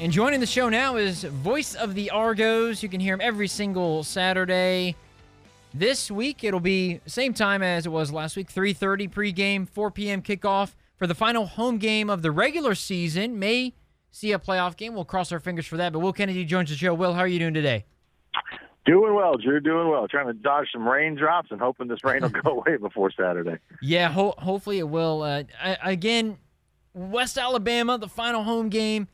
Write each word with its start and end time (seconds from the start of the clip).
And 0.00 0.12
joining 0.12 0.38
the 0.38 0.46
show 0.46 0.68
now 0.68 0.96
is 0.96 1.24
voice 1.24 1.74
of 1.74 1.94
the 1.94 2.10
Argos. 2.10 2.82
You 2.82 2.88
can 2.88 3.00
hear 3.00 3.14
him 3.14 3.20
every 3.20 3.48
single 3.48 4.04
Saturday. 4.04 4.94
This 5.74 6.08
week 6.10 6.44
it'll 6.44 6.60
be 6.60 7.00
same 7.06 7.34
time 7.34 7.62
as 7.62 7.84
it 7.84 7.88
was 7.90 8.12
last 8.12 8.36
week, 8.36 8.48
3:30 8.52 9.10
pregame, 9.10 9.68
4 9.68 9.90
p.m. 9.90 10.22
kickoff 10.22 10.74
for 10.96 11.06
the 11.06 11.14
final 11.14 11.46
home 11.46 11.78
game 11.78 12.10
of 12.10 12.22
the 12.22 12.30
regular 12.30 12.74
season. 12.76 13.38
May 13.40 13.74
see 14.10 14.32
a 14.32 14.38
playoff 14.38 14.76
game. 14.76 14.94
We'll 14.94 15.04
cross 15.04 15.32
our 15.32 15.40
fingers 15.40 15.66
for 15.66 15.76
that. 15.78 15.92
But 15.92 15.98
Will 15.98 16.12
Kennedy 16.12 16.44
joins 16.44 16.70
the 16.70 16.76
show. 16.76 16.94
Will, 16.94 17.14
how 17.14 17.20
are 17.20 17.28
you 17.28 17.40
doing 17.40 17.54
today? 17.54 17.84
Doing 18.86 19.14
well, 19.14 19.36
Drew. 19.36 19.60
Doing 19.60 19.88
well. 19.90 20.06
Trying 20.08 20.28
to 20.28 20.32
dodge 20.32 20.68
some 20.72 20.88
raindrops 20.88 21.50
and 21.50 21.60
hoping 21.60 21.88
this 21.88 22.02
rain 22.04 22.22
will 22.22 22.28
go 22.30 22.50
away 22.60 22.76
before 22.76 23.10
Saturday. 23.10 23.58
Yeah, 23.82 24.10
ho- 24.10 24.34
hopefully 24.38 24.78
it 24.78 24.88
will. 24.88 25.22
Uh, 25.22 25.42
I, 25.62 25.76
again, 25.82 26.38
West 26.94 27.36
Alabama, 27.36 27.98
the 27.98 28.08
final 28.08 28.44
home 28.44 28.68
game. 28.70 29.08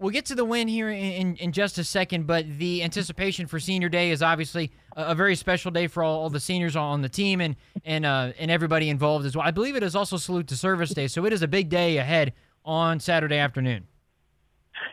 We'll 0.00 0.12
get 0.12 0.26
to 0.26 0.36
the 0.36 0.44
win 0.44 0.68
here 0.68 0.90
in, 0.90 0.96
in, 0.96 1.36
in, 1.36 1.52
just 1.52 1.76
a 1.76 1.82
second, 1.82 2.28
but 2.28 2.46
the 2.58 2.84
anticipation 2.84 3.48
for 3.48 3.58
Senior 3.58 3.88
Day 3.88 4.12
is 4.12 4.22
obviously 4.22 4.70
a, 4.96 5.06
a 5.06 5.14
very 5.14 5.34
special 5.34 5.72
day 5.72 5.88
for 5.88 6.04
all, 6.04 6.20
all, 6.20 6.30
the 6.30 6.38
seniors 6.38 6.76
on 6.76 7.02
the 7.02 7.08
team 7.08 7.40
and 7.40 7.56
and 7.84 8.06
uh, 8.06 8.30
and 8.38 8.48
everybody 8.48 8.90
involved 8.90 9.26
as 9.26 9.36
well. 9.36 9.44
I 9.44 9.50
believe 9.50 9.74
it 9.74 9.82
is 9.82 9.96
also 9.96 10.16
Salute 10.16 10.46
to 10.48 10.56
Service 10.56 10.90
Day, 10.90 11.08
so 11.08 11.24
it 11.24 11.32
is 11.32 11.42
a 11.42 11.48
big 11.48 11.68
day 11.68 11.96
ahead 11.96 12.32
on 12.64 13.00
Saturday 13.00 13.38
afternoon. 13.38 13.88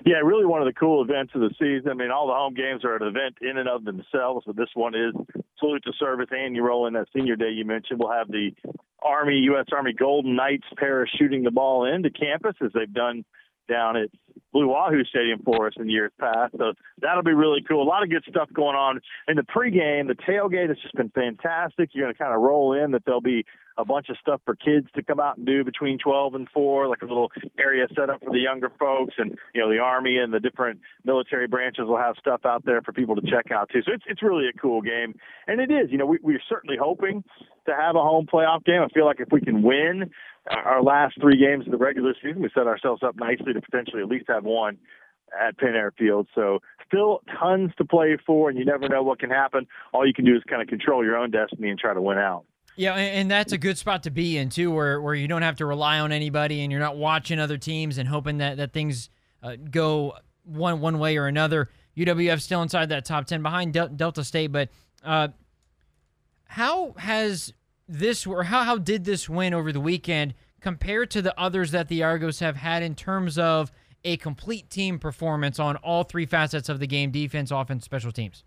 Yeah, 0.07 0.17
really 0.23 0.45
one 0.45 0.61
of 0.61 0.65
the 0.65 0.73
cool 0.73 1.03
events 1.03 1.33
of 1.35 1.41
the 1.41 1.51
season. 1.59 1.91
I 1.91 1.93
mean, 1.93 2.09
all 2.09 2.25
the 2.25 2.33
home 2.33 2.55
games 2.55 2.83
are 2.83 2.95
an 2.95 3.03
event 3.03 3.37
in 3.41 3.59
and 3.59 3.69
of 3.69 3.85
themselves, 3.85 4.45
but 4.47 4.55
this 4.55 4.69
one 4.73 4.95
is 4.95 5.13
Salute 5.59 5.83
to 5.83 5.93
Service, 5.99 6.29
and 6.31 6.55
you 6.55 6.63
roll 6.63 6.87
in 6.87 6.93
that 6.93 7.07
Senior 7.15 7.35
Day 7.35 7.51
you 7.51 7.63
mentioned. 7.63 7.99
We'll 7.99 8.11
have 8.11 8.27
the 8.27 8.51
Army, 9.03 9.35
U.S. 9.51 9.67
Army 9.71 9.93
Golden 9.93 10.35
Knights 10.35 10.65
parachuting 10.81 11.43
the 11.43 11.51
ball 11.51 11.85
into 11.85 12.09
campus 12.09 12.55
as 12.59 12.71
they've 12.73 12.91
done 12.91 13.23
down 13.69 13.97
at 13.97 14.09
Blue 14.55 14.69
Wahoo 14.69 15.03
Stadium 15.03 15.41
for 15.43 15.67
us 15.67 15.73
in 15.75 15.89
years 15.89 16.13
past. 16.17 16.55
So 16.57 16.71
that'll 17.01 17.23
be 17.23 17.33
really 17.33 17.61
cool. 17.67 17.83
A 17.83 17.89
lot 17.89 18.03
of 18.03 18.09
good 18.09 18.23
stuff 18.29 18.47
going 18.53 18.77
on 18.77 19.01
in 19.27 19.35
the 19.35 19.43
pregame. 19.43 20.07
The 20.07 20.15
tailgate 20.15 20.69
has 20.69 20.77
just 20.81 20.95
been 20.95 21.09
fantastic. 21.09 21.89
You're 21.91 22.05
going 22.05 22.13
to 22.13 22.17
kind 22.17 22.33
of 22.33 22.39
roll 22.39 22.71
in 22.71 22.91
that 22.91 23.03
there'll 23.03 23.19
be 23.19 23.43
a 23.77 23.83
bunch 23.83 24.07
of 24.07 24.15
stuff 24.21 24.39
for 24.45 24.55
kids 24.55 24.87
to 24.95 25.03
come 25.03 25.19
out 25.19 25.35
and 25.35 25.45
do 25.45 25.65
between 25.65 25.97
12 25.97 26.35
and 26.35 26.47
4, 26.53 26.87
like 26.87 27.01
a 27.01 27.05
little 27.05 27.29
area 27.59 27.85
set 27.93 28.09
up 28.09 28.23
for 28.23 28.31
the 28.31 28.39
younger 28.39 28.71
folks. 28.79 29.15
And, 29.17 29.37
you 29.53 29.59
know, 29.59 29.69
the 29.69 29.79
Army 29.79 30.19
and 30.19 30.33
the 30.33 30.39
different 30.39 30.79
military 31.03 31.47
branches 31.47 31.83
will 31.85 31.97
have 31.97 32.15
stuff 32.17 32.45
out 32.45 32.63
there 32.63 32.81
for 32.81 32.93
people 32.93 33.17
to 33.17 33.29
check 33.29 33.51
out, 33.51 33.69
too. 33.73 33.81
So 33.85 33.91
it's, 33.91 34.05
it's 34.07 34.23
really 34.23 34.47
a 34.47 34.57
cool 34.57 34.81
game. 34.81 35.19
And 35.47 35.59
it 35.59 35.69
is, 35.69 35.91
you 35.91 35.97
know, 35.97 36.05
we, 36.05 36.19
we're 36.21 36.39
certainly 36.47 36.77
hoping 36.79 37.25
to 37.65 37.75
have 37.75 37.95
a 37.95 38.01
home 38.01 38.27
playoff 38.31 38.63
game. 38.63 38.81
I 38.81 38.87
feel 38.89 39.05
like 39.05 39.19
if 39.19 39.29
we 39.31 39.41
can 39.41 39.61
win 39.61 40.11
our 40.49 40.83
last 40.83 41.19
three 41.19 41.37
games 41.37 41.65
of 41.65 41.71
the 41.71 41.77
regular 41.77 42.13
season, 42.21 42.41
we 42.41 42.49
set 42.53 42.67
ourselves 42.67 43.01
up 43.03 43.15
nicely 43.15 43.53
to 43.53 43.61
potentially 43.61 44.01
at 44.01 44.07
least 44.07 44.25
have 44.27 44.43
one 44.43 44.77
at 45.39 45.57
Pen 45.57 45.75
Air 45.75 45.91
Field. 45.97 46.27
So 46.35 46.59
still 46.87 47.21
tons 47.39 47.71
to 47.77 47.85
play 47.85 48.17
for, 48.25 48.49
and 48.49 48.57
you 48.57 48.65
never 48.65 48.87
know 48.87 49.03
what 49.03 49.19
can 49.19 49.29
happen. 49.29 49.67
All 49.93 50.05
you 50.05 50.13
can 50.13 50.25
do 50.25 50.35
is 50.35 50.43
kind 50.49 50.61
of 50.61 50.67
control 50.67 51.03
your 51.03 51.17
own 51.17 51.31
destiny 51.31 51.69
and 51.69 51.79
try 51.79 51.93
to 51.93 52.01
win 52.01 52.17
out. 52.17 52.45
Yeah, 52.77 52.95
and 52.95 53.31
that's 53.31 53.53
a 53.53 53.57
good 53.57 53.77
spot 53.77 54.03
to 54.03 54.11
be 54.11 54.37
in 54.37 54.49
too, 54.49 54.69
where 54.69 55.01
where 55.01 55.15
you 55.15 55.29
don't 55.29 55.43
have 55.43 55.55
to 55.57 55.65
rely 55.65 55.99
on 55.99 56.11
anybody, 56.11 56.61
and 56.61 56.71
you're 56.71 56.81
not 56.81 56.97
watching 56.97 57.39
other 57.39 57.57
teams 57.57 57.97
and 57.97 58.07
hoping 58.07 58.39
that 58.39 58.57
that 58.57 58.73
things 58.73 59.09
uh, 59.41 59.55
go 59.71 60.15
one 60.43 60.81
one 60.81 60.99
way 60.99 61.17
or 61.17 61.27
another. 61.27 61.69
UWF 61.97 62.41
still 62.41 62.61
inside 62.61 62.89
that 62.89 63.05
top 63.05 63.27
ten 63.27 63.41
behind 63.41 63.73
Del- 63.73 63.87
Delta 63.87 64.25
State, 64.25 64.51
but 64.51 64.69
uh, 65.05 65.29
how 66.47 66.93
has 66.97 67.53
this 67.87 68.25
or 68.25 68.43
how 68.43 68.63
how 68.63 68.77
did 68.77 69.05
this 69.05 69.29
win 69.29 69.53
over 69.53 69.71
the 69.71 69.79
weekend 69.79 70.33
compare 70.61 71.05
to 71.05 71.21
the 71.21 71.39
others 71.39 71.71
that 71.71 71.87
the 71.89 72.01
Argos 72.01 72.39
have 72.39 72.55
had 72.55 72.81
in 72.81 72.95
terms 72.95 73.37
of 73.37 73.71
a 74.03 74.17
complete 74.17 74.69
team 74.69 74.97
performance 74.99 75.59
on 75.59 75.75
all 75.77 76.03
three 76.03 76.25
facets 76.25 76.69
of 76.69 76.79
the 76.79 76.87
game: 76.87 77.11
defense, 77.11 77.51
offense, 77.51 77.85
special 77.85 78.11
teams? 78.11 78.43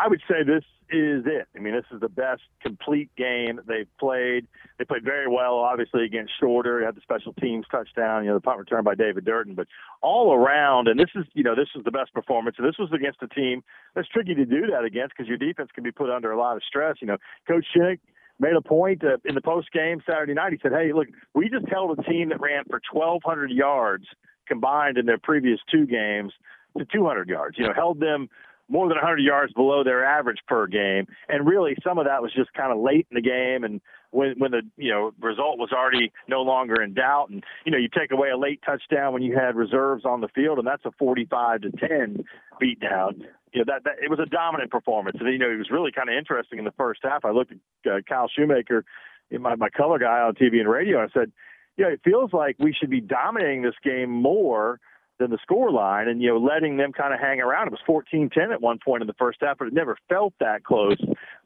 I 0.00 0.08
would 0.08 0.22
say 0.26 0.42
this 0.44 0.64
is 0.88 1.24
it. 1.26 1.46
I 1.54 1.58
mean, 1.58 1.74
this 1.74 1.84
is 1.92 2.00
the 2.00 2.08
best 2.08 2.42
complete 2.62 3.10
game 3.16 3.60
they've 3.68 3.88
played. 3.98 4.46
They 4.78 4.84
played 4.86 5.04
very 5.04 5.28
well, 5.28 5.56
obviously, 5.56 6.04
against 6.04 6.32
Shorter. 6.40 6.82
Had 6.84 6.94
the 6.94 7.02
special 7.02 7.34
teams 7.34 7.66
touchdown, 7.70 8.24
you 8.24 8.30
know, 8.30 8.36
the 8.36 8.40
punt 8.40 8.58
return 8.58 8.82
by 8.82 8.94
David 8.94 9.26
Durden. 9.26 9.54
But 9.54 9.66
all 10.00 10.32
around, 10.32 10.88
and 10.88 10.98
this 10.98 11.10
is, 11.14 11.26
you 11.34 11.44
know, 11.44 11.54
this 11.54 11.68
is 11.76 11.84
the 11.84 11.90
best 11.90 12.14
performance. 12.14 12.56
And 12.58 12.66
this 12.66 12.76
was 12.78 12.90
against 12.94 13.22
a 13.22 13.28
team 13.28 13.62
that's 13.94 14.08
tricky 14.08 14.34
to 14.34 14.46
do 14.46 14.68
that 14.72 14.84
against 14.84 15.14
because 15.16 15.28
your 15.28 15.36
defense 15.36 15.68
can 15.74 15.84
be 15.84 15.92
put 15.92 16.08
under 16.08 16.32
a 16.32 16.38
lot 16.38 16.56
of 16.56 16.62
stress. 16.66 16.96
You 17.00 17.08
know, 17.08 17.18
Coach 17.46 17.66
Shinnick 17.76 18.00
made 18.38 18.56
a 18.56 18.62
point 18.62 19.04
uh, 19.04 19.18
in 19.26 19.34
the 19.34 19.42
post 19.42 19.70
game 19.72 20.00
Saturday 20.08 20.32
night. 20.32 20.52
He 20.52 20.58
said, 20.62 20.72
"Hey, 20.72 20.92
look, 20.94 21.08
we 21.34 21.50
just 21.50 21.68
held 21.68 21.98
a 21.98 22.02
team 22.04 22.30
that 22.30 22.40
ran 22.40 22.64
for 22.64 22.80
1,200 22.90 23.50
yards 23.50 24.06
combined 24.48 24.96
in 24.96 25.04
their 25.04 25.18
previous 25.18 25.60
two 25.70 25.86
games 25.86 26.32
to 26.78 26.86
200 26.86 27.28
yards. 27.28 27.58
You 27.58 27.66
know, 27.66 27.74
held 27.74 28.00
them." 28.00 28.30
More 28.70 28.88
than 28.88 28.96
100 28.96 29.18
yards 29.18 29.52
below 29.52 29.82
their 29.84 30.04
average 30.04 30.38
per 30.46 30.66
game. 30.66 31.06
And 31.28 31.46
really, 31.46 31.76
some 31.84 31.98
of 31.98 32.06
that 32.06 32.22
was 32.22 32.32
just 32.32 32.52
kind 32.54 32.72
of 32.72 32.78
late 32.78 33.06
in 33.10 33.16
the 33.16 33.20
game, 33.20 33.64
and 33.64 33.80
when 34.10 34.38
when 34.38 34.50
the 34.50 34.62
you 34.76 34.90
know 34.90 35.12
result 35.20 35.58
was 35.58 35.70
already 35.72 36.12
no 36.28 36.42
longer 36.42 36.80
in 36.80 36.94
doubt. 36.94 37.30
And 37.30 37.44
you 37.64 37.72
know, 37.72 37.78
you 37.78 37.88
take 37.88 38.12
away 38.12 38.30
a 38.30 38.38
late 38.38 38.60
touchdown 38.64 39.12
when 39.12 39.22
you 39.22 39.36
had 39.36 39.56
reserves 39.56 40.04
on 40.04 40.20
the 40.20 40.28
field, 40.28 40.58
and 40.58 40.66
that's 40.66 40.84
a 40.84 40.92
45 40.92 41.62
to 41.62 41.70
10 41.70 42.24
beatdown. 42.62 43.22
You 43.52 43.60
know 43.60 43.64
that, 43.66 43.84
that 43.84 43.94
it 44.02 44.08
was 44.08 44.20
a 44.20 44.26
dominant 44.26 44.70
performance, 44.70 45.16
and 45.20 45.32
you 45.32 45.38
know 45.38 45.50
it 45.50 45.58
was 45.58 45.70
really 45.70 45.90
kind 45.92 46.08
of 46.08 46.14
interesting 46.16 46.58
in 46.58 46.64
the 46.64 46.72
first 46.72 47.00
half. 47.02 47.24
I 47.24 47.30
looked 47.30 47.52
at 47.52 47.92
uh, 47.92 47.96
Kyle 48.08 48.28
Shoemaker, 48.28 48.84
my 49.32 49.56
my 49.56 49.68
color 49.68 49.98
guy 49.98 50.20
on 50.20 50.34
TV 50.34 50.60
and 50.60 50.68
radio, 50.68 51.00
and 51.00 51.10
I 51.10 51.12
said, 51.12 51.32
"Yeah, 51.76 51.88
it 51.88 52.00
feels 52.04 52.32
like 52.32 52.56
we 52.58 52.72
should 52.72 52.90
be 52.90 53.00
dominating 53.00 53.62
this 53.62 53.74
game 53.82 54.10
more." 54.10 54.80
Than 55.20 55.30
the 55.30 55.38
score 55.42 55.70
line 55.70 56.08
and, 56.08 56.20
you 56.20 56.28
know, 56.28 56.38
letting 56.38 56.78
them 56.78 56.92
kind 56.92 57.14
of 57.14 57.20
hang 57.20 57.40
around. 57.40 57.68
It 57.68 57.78
was 57.86 58.04
14-10 58.12 58.52
at 58.52 58.60
one 58.60 58.78
point 58.84 59.02
in 59.02 59.06
the 59.06 59.14
first 59.14 59.38
half, 59.40 59.58
but 59.58 59.68
it 59.68 59.72
never 59.72 59.96
felt 60.08 60.32
that 60.40 60.64
close, 60.64 60.96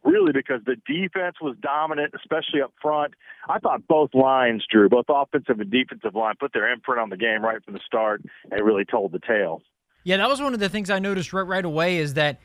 really, 0.02 0.32
because 0.32 0.60
the 0.64 0.76
defense 0.86 1.36
was 1.42 1.56
dominant, 1.60 2.14
especially 2.14 2.62
up 2.62 2.72
front. 2.80 3.12
I 3.48 3.58
thought 3.58 3.86
both 3.86 4.14
lines, 4.14 4.64
Drew, 4.70 4.88
both 4.88 5.06
offensive 5.08 5.60
and 5.60 5.70
defensive 5.70 6.14
line, 6.14 6.34
put 6.40 6.54
their 6.54 6.72
imprint 6.72 7.00
on 7.00 7.10
the 7.10 7.18
game 7.18 7.44
right 7.44 7.62
from 7.62 7.74
the 7.74 7.80
start 7.84 8.22
and 8.50 8.64
really 8.64 8.84
told 8.84 9.12
the 9.12 9.20
tale. 9.20 9.60
Yeah, 10.04 10.16
that 10.16 10.28
was 10.28 10.40
one 10.40 10.54
of 10.54 10.60
the 10.60 10.68
things 10.68 10.88
I 10.88 11.00
noticed 11.00 11.32
right, 11.32 11.42
right 11.42 11.64
away 11.64 11.98
is 11.98 12.14
that 12.14 12.40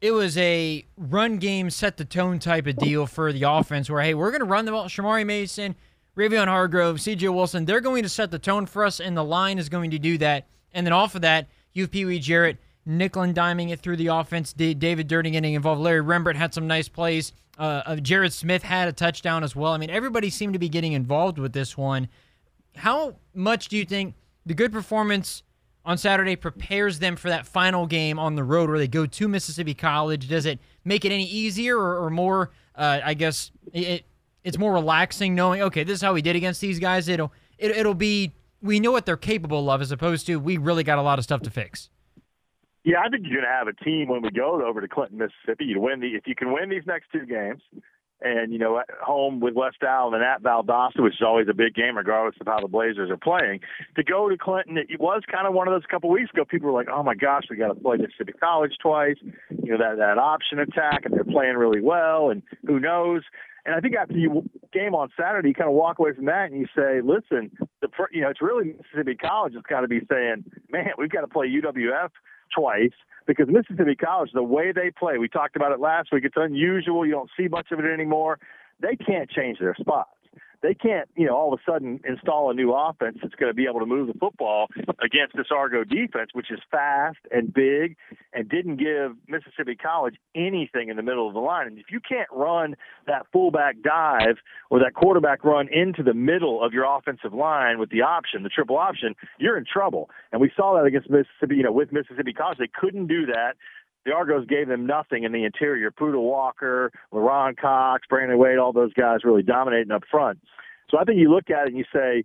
it 0.00 0.12
was 0.12 0.36
a 0.38 0.86
run 0.96 1.38
game, 1.38 1.70
set 1.70 1.96
the 1.96 2.04
tone 2.04 2.38
type 2.38 2.66
of 2.66 2.76
deal 2.76 3.06
for 3.06 3.32
the 3.32 3.42
offense 3.44 3.90
where, 3.90 4.02
hey, 4.02 4.14
we're 4.14 4.30
going 4.30 4.40
to 4.40 4.46
run 4.46 4.66
the 4.66 4.70
ball. 4.70 4.84
Shamari 4.84 5.26
Mason– 5.26 5.74
Ravion 6.16 6.46
Hargrove, 6.46 6.96
CJ 6.96 7.32
Wilson, 7.32 7.64
they're 7.64 7.80
going 7.80 8.02
to 8.02 8.08
set 8.08 8.30
the 8.30 8.38
tone 8.38 8.66
for 8.66 8.84
us, 8.84 9.00
and 9.00 9.16
the 9.16 9.24
line 9.24 9.58
is 9.58 9.68
going 9.68 9.90
to 9.92 9.98
do 9.98 10.18
that. 10.18 10.48
And 10.72 10.86
then 10.86 10.92
off 10.92 11.14
of 11.14 11.22
that, 11.22 11.48
you 11.72 11.84
have 11.84 11.90
Pee 11.90 12.04
Wee 12.04 12.18
Jarrett, 12.18 12.58
nickel 12.84 13.22
diming 13.22 13.70
it 13.70 13.80
through 13.80 13.96
the 13.96 14.08
offense. 14.08 14.52
David 14.52 15.06
Durden 15.06 15.32
getting 15.32 15.54
involved. 15.54 15.80
Larry 15.80 16.02
Rembert 16.02 16.34
had 16.34 16.52
some 16.52 16.66
nice 16.66 16.88
plays. 16.88 17.32
Uh, 17.58 17.82
uh, 17.86 17.96
Jared 17.96 18.32
Smith 18.32 18.62
had 18.62 18.88
a 18.88 18.92
touchdown 18.92 19.42
as 19.42 19.54
well. 19.54 19.72
I 19.72 19.78
mean, 19.78 19.90
everybody 19.90 20.30
seemed 20.30 20.52
to 20.52 20.58
be 20.58 20.68
getting 20.68 20.92
involved 20.92 21.38
with 21.38 21.52
this 21.52 21.76
one. 21.76 22.08
How 22.76 23.16
much 23.34 23.68
do 23.68 23.76
you 23.76 23.84
think 23.84 24.14
the 24.46 24.54
good 24.54 24.72
performance 24.72 25.42
on 25.84 25.98
Saturday 25.98 26.36
prepares 26.36 27.00
them 27.00 27.16
for 27.16 27.28
that 27.30 27.46
final 27.46 27.86
game 27.86 28.18
on 28.18 28.36
the 28.36 28.44
road 28.44 28.70
where 28.70 28.78
they 28.78 28.86
go 28.86 29.06
to 29.06 29.28
Mississippi 29.28 29.74
College? 29.74 30.28
Does 30.28 30.46
it 30.46 30.60
make 30.84 31.04
it 31.04 31.12
any 31.12 31.24
easier 31.24 31.76
or, 31.76 32.04
or 32.04 32.10
more, 32.10 32.50
uh, 32.76 33.00
I 33.04 33.14
guess, 33.14 33.50
it, 33.72 34.04
it's 34.44 34.58
more 34.58 34.72
relaxing 34.72 35.34
knowing 35.34 35.62
okay 35.62 35.84
this 35.84 35.96
is 35.96 36.02
how 36.02 36.12
we 36.12 36.22
did 36.22 36.36
against 36.36 36.60
these 36.60 36.78
guys. 36.78 37.08
It'll 37.08 37.32
it, 37.58 37.70
it'll 37.72 37.94
be 37.94 38.32
we 38.62 38.80
know 38.80 38.92
what 38.92 39.06
they're 39.06 39.16
capable 39.16 39.70
of 39.70 39.80
as 39.80 39.92
opposed 39.92 40.26
to 40.26 40.36
we 40.36 40.56
really 40.56 40.84
got 40.84 40.98
a 40.98 41.02
lot 41.02 41.18
of 41.18 41.24
stuff 41.24 41.42
to 41.42 41.50
fix. 41.50 41.90
Yeah 42.84 43.00
i 43.04 43.08
think 43.08 43.24
you're 43.26 43.40
going 43.40 43.44
to 43.44 43.58
have 43.58 43.68
a 43.68 43.84
team 43.84 44.08
when 44.08 44.22
we 44.22 44.30
go 44.30 44.64
over 44.64 44.80
to 44.80 44.88
clinton 44.88 45.18
mississippi. 45.18 45.64
You 45.64 45.80
win 45.80 46.00
the 46.00 46.08
if 46.08 46.26
you 46.26 46.34
can 46.34 46.52
win 46.52 46.68
these 46.68 46.86
next 46.86 47.06
two 47.12 47.26
games 47.26 47.62
and 48.20 48.52
you 48.52 48.58
know 48.58 48.78
at 48.78 48.86
home 49.00 49.40
with 49.40 49.54
west 49.54 49.76
allen 49.86 50.14
and 50.14 50.24
at 50.24 50.42
valdosta 50.42 51.02
which 51.02 51.14
is 51.14 51.22
always 51.24 51.46
a 51.48 51.54
big 51.54 51.74
game 51.74 51.96
regardless 51.96 52.34
of 52.40 52.46
how 52.46 52.60
the 52.60 52.68
blazers 52.68 53.10
are 53.10 53.16
playing 53.16 53.60
to 53.94 54.02
go 54.02 54.28
to 54.28 54.36
clinton 54.36 54.76
it 54.76 54.98
was 54.98 55.22
kind 55.30 55.46
of 55.46 55.54
one 55.54 55.68
of 55.68 55.74
those 55.74 55.84
couple 55.90 56.10
weeks 56.10 56.30
ago 56.32 56.44
people 56.44 56.66
were 56.68 56.74
like 56.74 56.88
oh 56.92 57.02
my 57.02 57.14
gosh 57.14 57.44
we 57.48 57.56
got 57.56 57.68
to 57.68 57.74
play 57.74 57.96
mississippi 57.96 58.32
college 58.32 58.72
twice. 58.82 59.16
You 59.62 59.72
know 59.72 59.78
that 59.78 59.98
that 59.98 60.18
option 60.18 60.58
attack 60.58 61.04
and 61.04 61.14
they're 61.14 61.24
playing 61.24 61.56
really 61.56 61.80
well 61.80 62.30
and 62.30 62.42
who 62.66 62.80
knows 62.80 63.22
and 63.68 63.76
I 63.76 63.80
think 63.80 63.94
after 63.96 64.16
you 64.16 64.48
game 64.72 64.94
on 64.94 65.10
Saturday, 65.14 65.48
you 65.48 65.54
kind 65.54 65.68
of 65.68 65.74
walk 65.74 65.98
away 65.98 66.14
from 66.14 66.24
that 66.24 66.50
and 66.50 66.58
you 66.58 66.66
say, 66.74 67.02
listen, 67.04 67.50
the 67.82 67.88
you 68.10 68.22
know 68.22 68.30
it's 68.30 68.40
really 68.40 68.72
Mississippi 68.78 69.14
College 69.14 69.52
has 69.52 69.62
got 69.68 69.82
to 69.82 69.88
be 69.88 70.00
saying, 70.10 70.44
man, 70.70 70.88
we've 70.96 71.10
got 71.10 71.20
to 71.20 71.28
play 71.28 71.46
UWF 71.48 72.08
twice 72.56 72.96
because 73.26 73.46
Mississippi 73.48 73.94
College, 73.94 74.30
the 74.32 74.42
way 74.42 74.72
they 74.72 74.90
play, 74.90 75.18
we 75.18 75.28
talked 75.28 75.54
about 75.54 75.72
it 75.72 75.80
last 75.80 76.08
week. 76.12 76.24
It's 76.24 76.36
unusual. 76.38 77.04
You 77.04 77.12
don't 77.12 77.30
see 77.38 77.46
much 77.48 77.66
of 77.70 77.78
it 77.78 77.84
anymore. 77.84 78.38
They 78.80 78.96
can't 78.96 79.28
change 79.28 79.58
their 79.58 79.76
spots. 79.78 80.10
They 80.62 80.74
can't, 80.74 81.08
you 81.16 81.26
know, 81.26 81.36
all 81.36 81.52
of 81.52 81.60
a 81.60 81.70
sudden 81.70 82.00
install 82.08 82.50
a 82.50 82.54
new 82.54 82.72
offense 82.72 83.18
that's 83.22 83.34
going 83.34 83.50
to 83.50 83.54
be 83.54 83.66
able 83.66 83.80
to 83.80 83.86
move 83.86 84.08
the 84.08 84.18
football 84.18 84.66
against 85.02 85.36
this 85.36 85.46
Argo 85.54 85.84
defense, 85.84 86.30
which 86.32 86.50
is 86.50 86.58
fast 86.70 87.18
and 87.30 87.52
big 87.52 87.96
and 88.32 88.48
didn't 88.48 88.76
give 88.76 89.12
Mississippi 89.28 89.76
College 89.76 90.16
anything 90.34 90.88
in 90.88 90.96
the 90.96 91.02
middle 91.02 91.28
of 91.28 91.34
the 91.34 91.40
line. 91.40 91.68
And 91.68 91.78
if 91.78 91.86
you 91.90 92.00
can't 92.00 92.28
run 92.32 92.74
that 93.06 93.26
fullback 93.32 93.76
dive 93.82 94.36
or 94.70 94.80
that 94.80 94.94
quarterback 94.94 95.44
run 95.44 95.68
into 95.72 96.02
the 96.02 96.14
middle 96.14 96.64
of 96.64 96.72
your 96.72 96.84
offensive 96.84 97.32
line 97.32 97.78
with 97.78 97.90
the 97.90 98.02
option, 98.02 98.42
the 98.42 98.48
triple 98.48 98.78
option, 98.78 99.14
you're 99.38 99.56
in 99.56 99.64
trouble. 99.70 100.10
And 100.32 100.40
we 100.40 100.50
saw 100.56 100.74
that 100.76 100.84
against 100.84 101.08
Mississippi, 101.08 101.56
you 101.56 101.62
know, 101.62 101.72
with 101.72 101.92
Mississippi 101.92 102.32
College. 102.32 102.58
They 102.58 102.70
couldn't 102.72 103.06
do 103.06 103.26
that 103.26 103.54
the 104.04 104.12
Argos 104.12 104.46
gave 104.46 104.68
them 104.68 104.86
nothing 104.86 105.24
in 105.24 105.32
the 105.32 105.44
interior. 105.44 105.90
Pudal 105.90 106.22
Walker, 106.22 106.90
LaRon 107.12 107.56
Cox, 107.56 108.06
Brandon 108.08 108.38
Wade, 108.38 108.58
all 108.58 108.72
those 108.72 108.92
guys 108.94 109.24
really 109.24 109.42
dominating 109.42 109.90
up 109.90 110.02
front. 110.10 110.38
So 110.90 110.98
I 110.98 111.04
think 111.04 111.18
you 111.18 111.30
look 111.30 111.50
at 111.50 111.66
it 111.66 111.68
and 111.68 111.76
you 111.76 111.84
say, 111.92 112.24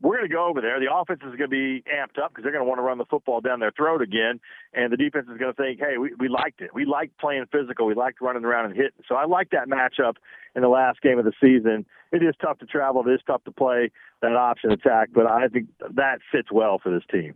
we're 0.00 0.16
going 0.16 0.28
to 0.28 0.34
go 0.34 0.46
over 0.46 0.60
there. 0.60 0.78
The 0.78 0.92
offense 0.94 1.20
is 1.22 1.36
going 1.36 1.48
to 1.50 1.82
be 1.82 1.82
amped 1.90 2.22
up 2.22 2.30
because 2.30 2.44
they're 2.44 2.52
going 2.52 2.64
to 2.64 2.68
want 2.68 2.78
to 2.78 2.82
run 2.82 2.98
the 2.98 3.04
football 3.04 3.40
down 3.40 3.58
their 3.58 3.72
throat 3.72 4.00
again. 4.00 4.38
And 4.72 4.92
the 4.92 4.96
defense 4.96 5.26
is 5.30 5.38
going 5.38 5.52
to 5.52 5.60
think, 5.60 5.80
hey, 5.80 5.98
we, 5.98 6.14
we 6.18 6.28
liked 6.28 6.60
it. 6.60 6.72
We 6.72 6.84
liked 6.84 7.18
playing 7.18 7.46
physical. 7.50 7.86
We 7.86 7.94
liked 7.94 8.20
running 8.20 8.44
around 8.44 8.66
and 8.66 8.74
hitting. 8.76 9.02
So 9.08 9.16
I 9.16 9.26
like 9.26 9.50
that 9.50 9.68
matchup 9.68 10.14
in 10.54 10.62
the 10.62 10.68
last 10.68 11.00
game 11.02 11.18
of 11.18 11.24
the 11.24 11.32
season. 11.40 11.84
It 12.12 12.22
is 12.22 12.34
tough 12.40 12.58
to 12.60 12.66
travel. 12.66 13.02
It 13.06 13.12
is 13.12 13.20
tough 13.26 13.42
to 13.44 13.50
play 13.50 13.90
that 14.22 14.36
option 14.36 14.70
attack, 14.70 15.10
but 15.12 15.26
I 15.26 15.48
think 15.48 15.66
that 15.80 16.18
fits 16.32 16.50
well 16.52 16.78
for 16.82 16.90
this 16.90 17.04
team. 17.10 17.34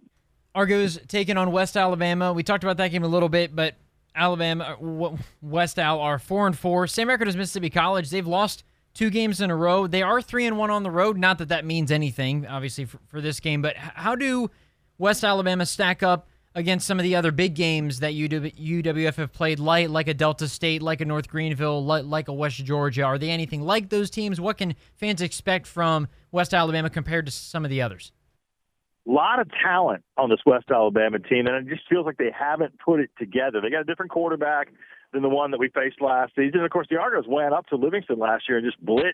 Argos 0.55 0.99
taking 1.09 1.37
on 1.37 1.53
West 1.53 1.77
Alabama. 1.77 2.33
We 2.33 2.43
talked 2.43 2.65
about 2.65 2.77
that 2.79 2.89
game 2.89 3.05
a 3.05 3.09
little 3.09 3.29
bit, 3.29 3.55
but 3.57 3.75
Alabama, 4.15 4.77
uh, 4.81 5.17
West 5.41 5.79
Al 5.79 6.01
are 6.01 6.19
four 6.19 6.47
and 6.47 6.57
four, 6.57 6.87
same 6.87 7.09
record 7.09 7.29
as 7.29 7.37
Mississippi 7.37 7.71
College. 7.71 8.11
They've 8.11 8.27
lost 8.27 8.65
two 8.95 9.11
games 9.11 9.41
in 9.41 9.51
a 9.51 9.57
row. 9.57 9.87
They 9.87 10.03
are 10.03 10.21
three 10.21 10.47
and 10.47 10.59
one 10.59 10.71
on 10.71 10.83
the 10.83 10.91
road. 10.91 11.17
Not 11.17 11.39
that 11.39 11.49
that 11.49 11.65
means 11.65 11.91
anything, 11.91 12.47
obviously, 12.47 12.85
for, 12.85 12.99
for 13.07 13.21
this 13.21 13.41
game. 13.41 13.63
But 13.63 13.77
how 13.77 14.15
do 14.15 14.51
West 14.99 15.25
Alabama 15.25 15.65
stack 15.65 16.03
up 16.03 16.29
against 16.55 16.87
some 16.87 16.99
of 16.99 17.03
the 17.03 17.17
other 17.17 17.33
big 17.33 17.55
games 17.55 18.01
that 18.01 18.13
UWF 18.13 19.17
have 19.17 19.33
played, 19.33 19.59
like 19.59 19.89
like 19.89 20.09
a 20.09 20.15
Delta 20.15 20.47
State, 20.47 20.83
like 20.83 21.01
a 21.01 21.05
North 21.07 21.29
Greenville, 21.29 21.83
like, 21.83 22.05
like 22.05 22.29
a 22.29 22.33
West 22.33 22.63
Georgia? 22.65 23.05
Are 23.05 23.17
they 23.19 23.31
anything 23.31 23.63
like 23.63 23.89
those 23.89 24.11
teams? 24.11 24.41
What 24.41 24.59
can 24.59 24.75
fans 24.97 25.23
expect 25.23 25.67
from 25.67 26.09
West 26.31 26.53
Alabama 26.53 26.91
compared 26.91 27.25
to 27.27 27.33
some 27.33 27.65
of 27.65 27.71
the 27.71 27.81
others? 27.81 28.13
Lot 29.11 29.41
of 29.41 29.49
talent 29.63 30.05
on 30.17 30.31
this 30.31 30.41
West 30.47 30.67
Alabama 30.71 31.19
team, 31.19 31.47
and 31.47 31.57
it 31.57 31.75
just 31.75 31.89
feels 31.89 32.07
like 32.07 32.19
they 32.19 32.31
haven't 32.37 32.79
put 32.79 33.01
it 33.01 33.11
together. 33.19 33.61
They 33.61 33.71
got 33.71 33.81
a 33.81 33.85
different 33.85 34.11
quarterback 34.11 34.69
than 35.13 35.23
the 35.23 35.29
one 35.29 35.51
that 35.51 35.59
we 35.59 35.69
faced 35.69 36.01
last 36.01 36.33
season. 36.37 36.65
Of 36.65 36.71
course, 36.71 36.87
the 36.91 36.99
Argos 36.99 37.25
went 37.27 37.53
up 37.53 37.67
to 37.67 37.77
Livingston 37.77 38.19
last 38.19 38.49
year 38.49 38.59
and 38.59 38.67
just 38.67 38.85
blitzed 38.85 39.13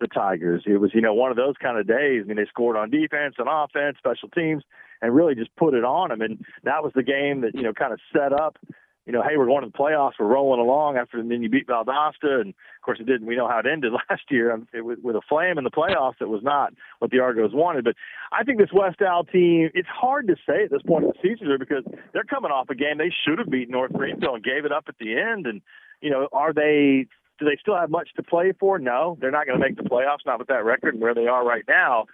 the 0.00 0.08
Tigers. 0.08 0.62
It 0.66 0.80
was, 0.80 0.92
you 0.94 1.00
know, 1.00 1.14
one 1.14 1.30
of 1.30 1.36
those 1.36 1.54
kind 1.60 1.78
of 1.78 1.86
days. 1.86 2.22
I 2.24 2.28
mean, 2.28 2.36
they 2.36 2.46
scored 2.46 2.76
on 2.76 2.90
defense 2.90 3.34
and 3.38 3.48
offense, 3.50 3.96
special 3.98 4.28
teams, 4.28 4.62
and 5.02 5.14
really 5.14 5.34
just 5.34 5.54
put 5.56 5.74
it 5.74 5.84
on 5.84 6.10
them. 6.10 6.20
And 6.20 6.44
that 6.64 6.82
was 6.82 6.92
the 6.94 7.02
game 7.02 7.42
that, 7.42 7.54
you 7.54 7.62
know, 7.62 7.72
kind 7.72 7.92
of 7.92 8.00
set 8.12 8.32
up 8.32 8.58
you 9.08 9.14
know, 9.14 9.22
hey, 9.22 9.38
we're 9.38 9.46
going 9.46 9.64
to 9.64 9.70
the 9.70 9.78
playoffs, 9.78 10.12
we're 10.20 10.26
rolling 10.26 10.60
along 10.60 10.98
after, 10.98 11.18
and 11.18 11.30
then 11.30 11.42
you 11.42 11.48
beat 11.48 11.66
Valdosta, 11.66 12.42
and 12.42 12.50
of 12.50 12.82
course 12.82 13.00
it 13.00 13.06
didn't. 13.06 13.26
We 13.26 13.36
know 13.36 13.48
how 13.48 13.58
it 13.58 13.64
ended 13.66 13.92
last 14.10 14.24
year 14.28 14.52
um, 14.52 14.68
it, 14.74 14.82
with, 14.82 14.98
with 15.02 15.16
a 15.16 15.22
flame 15.26 15.56
in 15.56 15.64
the 15.64 15.70
playoffs. 15.70 16.20
It 16.20 16.28
was 16.28 16.42
not 16.42 16.74
what 16.98 17.10
the 17.10 17.20
Argos 17.20 17.52
wanted, 17.54 17.84
but 17.84 17.94
I 18.32 18.44
think 18.44 18.58
this 18.58 18.68
West 18.70 19.00
Al 19.00 19.24
team. 19.24 19.70
It's 19.72 19.88
hard 19.88 20.26
to 20.26 20.36
say 20.46 20.64
at 20.64 20.70
this 20.70 20.82
point 20.86 21.04
in 21.04 21.10
the 21.10 21.22
season 21.22 21.56
because 21.58 21.84
they're 22.12 22.22
coming 22.24 22.50
off 22.50 22.68
a 22.68 22.74
game 22.74 22.98
they 22.98 23.10
should 23.26 23.38
have 23.38 23.48
beaten 23.48 23.72
North 23.72 23.94
Greenville 23.94 24.34
and 24.34 24.44
gave 24.44 24.66
it 24.66 24.72
up 24.72 24.84
at 24.88 24.98
the 25.00 25.18
end, 25.18 25.46
and 25.46 25.62
you 26.02 26.10
know, 26.10 26.28
are 26.30 26.52
they? 26.52 27.06
Do 27.38 27.46
they 27.46 27.56
still 27.58 27.76
have 27.76 27.88
much 27.88 28.10
to 28.16 28.22
play 28.22 28.52
for? 28.60 28.78
No, 28.78 29.16
they're 29.22 29.30
not 29.30 29.46
going 29.46 29.58
to 29.58 29.64
make 29.64 29.76
the 29.76 29.88
playoffs, 29.88 30.26
not 30.26 30.38
with 30.38 30.48
that 30.48 30.64
record 30.64 30.94
and 30.94 31.02
where 31.02 31.14
they 31.14 31.28
are 31.28 31.46
right 31.46 31.64
now. 31.66 32.06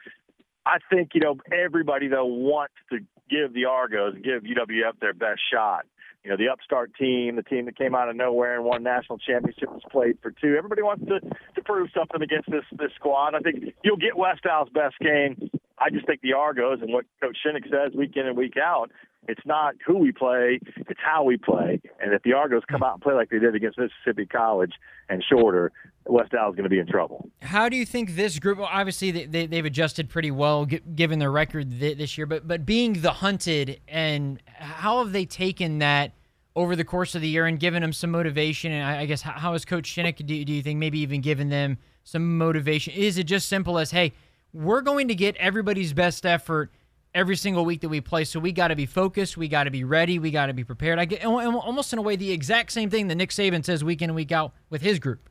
I 0.64 0.79
think 0.91 1.11
you 1.14 1.23
know 1.23 1.38
everybody 1.50 2.06
though 2.06 2.26
wants 2.26 2.75
to 2.93 3.00
give 3.29 3.52
the 3.52 3.64
Argos 3.64 4.14
and 4.14 4.23
give 4.23 4.44
UWF 4.44 5.00
their 5.00 5.14
best 5.14 5.41
shot 5.52 5.87
you 6.24 6.30
know, 6.30 6.36
the 6.36 6.48
upstart 6.48 6.92
team, 6.98 7.36
the 7.36 7.42
team 7.42 7.66
that 7.66 7.76
came 7.76 7.94
out 7.94 8.08
of 8.08 8.16
nowhere 8.16 8.56
and 8.56 8.64
won 8.64 8.82
national 8.82 9.18
championships, 9.18 9.84
played 9.92 10.18
for 10.22 10.30
two. 10.30 10.56
Everybody 10.56 10.82
wants 10.82 11.04
to 11.06 11.20
to 11.20 11.62
prove 11.62 11.90
something 11.94 12.22
against 12.22 12.50
this 12.50 12.64
this 12.72 12.90
squad. 12.96 13.34
I 13.34 13.40
think 13.40 13.74
you'll 13.84 13.98
get 13.98 14.16
West 14.16 14.46
Al's 14.46 14.70
best 14.70 14.98
game. 15.00 15.50
I 15.78 15.90
just 15.90 16.06
think 16.06 16.22
the 16.22 16.32
Argos 16.32 16.80
and 16.80 16.92
what 16.92 17.04
Coach 17.20 17.36
Shinnick 17.44 17.64
says 17.64 17.94
week 17.94 18.16
in 18.16 18.26
and 18.26 18.36
week 18.36 18.54
out. 18.56 18.90
It's 19.28 19.44
not 19.44 19.74
who 19.86 19.98
we 19.98 20.12
play, 20.12 20.60
it's 20.76 21.00
how 21.02 21.24
we 21.24 21.36
play. 21.36 21.80
And 22.00 22.12
if 22.12 22.22
the 22.22 22.32
Argos 22.34 22.62
come 22.70 22.82
out 22.82 22.94
and 22.94 23.02
play 23.02 23.14
like 23.14 23.30
they 23.30 23.38
did 23.38 23.54
against 23.54 23.78
Mississippi 23.78 24.26
College 24.26 24.72
and 25.08 25.24
Shorter, 25.28 25.72
West 26.06 26.32
is 26.34 26.38
going 26.38 26.64
to 26.64 26.68
be 26.68 26.78
in 26.78 26.86
trouble. 26.86 27.30
How 27.40 27.68
do 27.68 27.76
you 27.76 27.86
think 27.86 28.14
this 28.14 28.38
group? 28.38 28.58
Well, 28.58 28.68
obviously, 28.70 29.10
they, 29.10 29.46
they, 29.46 29.56
have 29.56 29.64
adjusted 29.64 30.10
pretty 30.10 30.30
well 30.30 30.66
given 30.66 31.18
their 31.18 31.30
record 31.30 31.80
this 31.80 32.18
year, 32.18 32.26
but 32.26 32.46
but 32.46 32.66
being 32.66 33.00
the 33.00 33.12
hunted 33.12 33.80
and 33.88 34.42
how 34.46 34.98
have 35.02 35.12
they 35.12 35.24
taken 35.24 35.78
that 35.78 36.12
over 36.56 36.76
the 36.76 36.84
course 36.84 37.14
of 37.14 37.22
the 37.22 37.28
year 37.28 37.46
and 37.46 37.58
given 37.58 37.82
them 37.82 37.92
some 37.92 38.10
motivation? 38.10 38.72
And 38.72 38.84
I, 38.84 39.06
guess 39.06 39.22
how 39.22 39.52
has 39.52 39.64
Coach 39.64 39.92
Shinnick, 39.94 40.16
do, 40.24 40.44
do 40.44 40.52
you 40.52 40.62
think, 40.62 40.78
maybe 40.78 41.00
even 41.00 41.20
given 41.20 41.48
them 41.48 41.78
some 42.04 42.38
motivation? 42.38 42.94
Is 42.94 43.18
it 43.18 43.24
just 43.24 43.48
simple 43.48 43.78
as, 43.78 43.90
hey, 43.90 44.12
we're 44.52 44.82
going 44.82 45.08
to 45.08 45.14
get 45.14 45.36
everybody's 45.36 45.92
best 45.92 46.24
effort 46.24 46.70
every 47.14 47.37
single 47.37 47.64
week 47.64 47.81
that 47.82 47.88
we 47.88 48.00
play. 48.00 48.25
So 48.25 48.40
we 48.40 48.52
got 48.52 48.69
to 48.69 48.76
be 48.76 48.87
focused. 48.87 49.37
We 49.37 49.49
got 49.49 49.64
to 49.64 49.70
be 49.70 49.84
ready. 49.84 50.19
We 50.19 50.31
got 50.31 50.46
to 50.46 50.52
be 50.52 50.64
prepared. 50.64 50.99
I 50.99 51.05
get 51.05 51.25
almost 51.25 51.93
in 51.93 51.99
a 51.99 52.02
way 52.02 52.16
the 52.16 52.32
exact 52.32 52.72
same 52.72 52.90
thing 52.90 53.08
that 53.08 53.14
Nick 53.14 53.31
Saban 53.31 53.64
says 53.64 53.84
week 53.84 54.02
in 54.02 54.11
and 54.11 54.16
week 54.16 54.32
out 54.32 54.52
with 54.70 54.82
his 54.82 54.99
group 54.99 55.28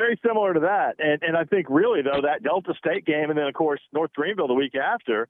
very 0.00 0.18
similar 0.26 0.54
to 0.54 0.60
that. 0.60 0.94
And 0.98 1.22
and 1.22 1.36
I 1.36 1.44
think 1.44 1.66
really 1.68 2.00
though 2.00 2.22
that 2.22 2.42
Delta 2.42 2.72
State 2.78 3.04
game 3.04 3.28
and 3.28 3.38
then 3.38 3.46
of 3.46 3.52
course 3.52 3.80
North 3.92 4.12
Greenville 4.14 4.48
the 4.48 4.54
week 4.54 4.74
after, 4.74 5.28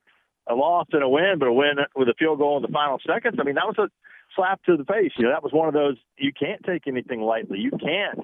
a 0.49 0.55
loss 0.55 0.87
and 0.93 1.03
a 1.03 1.09
win, 1.09 1.37
but 1.41 1.49
a 1.49 1.53
win 1.53 1.75
with 1.97 2.09
a 2.09 2.15
field 2.17 2.39
goal 2.39 2.57
in 2.57 2.63
the 2.63 2.69
final 2.69 3.01
seconds. 3.05 3.37
I 3.41 3.43
mean 3.43 3.57
that 3.57 3.67
was 3.67 3.77
a 3.79 3.89
slap 4.37 4.63
to 4.65 4.77
the 4.77 4.85
face. 4.85 5.11
You 5.19 5.25
know 5.25 5.33
that 5.33 5.43
was 5.43 5.53
one 5.53 5.67
of 5.67 5.75
those 5.75 5.97
you 6.17 6.33
can't 6.33 6.63
take 6.65 6.87
anything 6.87 7.21
lightly. 7.21 7.59
You 7.59 7.73
can't 7.73 8.21